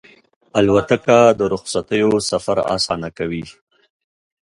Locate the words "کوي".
3.17-3.45